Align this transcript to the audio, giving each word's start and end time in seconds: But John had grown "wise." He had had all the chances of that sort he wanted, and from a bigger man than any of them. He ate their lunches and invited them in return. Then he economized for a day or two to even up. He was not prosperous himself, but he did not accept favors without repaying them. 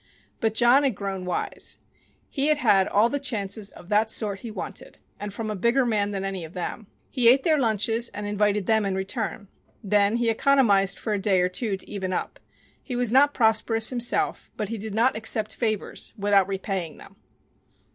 But 0.39 0.55
John 0.55 0.81
had 0.81 0.95
grown 0.95 1.25
"wise." 1.25 1.77
He 2.27 2.47
had 2.47 2.57
had 2.57 2.87
all 2.87 3.07
the 3.07 3.19
chances 3.19 3.69
of 3.69 3.89
that 3.89 4.09
sort 4.09 4.39
he 4.39 4.49
wanted, 4.49 4.97
and 5.19 5.31
from 5.31 5.51
a 5.51 5.55
bigger 5.55 5.85
man 5.85 6.09
than 6.09 6.25
any 6.25 6.43
of 6.43 6.53
them. 6.53 6.87
He 7.11 7.29
ate 7.29 7.43
their 7.43 7.59
lunches 7.59 8.09
and 8.09 8.25
invited 8.25 8.65
them 8.65 8.83
in 8.83 8.95
return. 8.95 9.47
Then 9.83 10.15
he 10.15 10.31
economized 10.31 10.97
for 10.97 11.13
a 11.13 11.19
day 11.21 11.39
or 11.39 11.49
two 11.49 11.77
to 11.77 11.87
even 11.87 12.13
up. 12.13 12.39
He 12.81 12.95
was 12.95 13.11
not 13.13 13.35
prosperous 13.35 13.89
himself, 13.91 14.49
but 14.57 14.69
he 14.69 14.79
did 14.79 14.95
not 14.95 15.15
accept 15.15 15.53
favors 15.53 16.13
without 16.17 16.47
repaying 16.47 16.97
them. 16.97 17.17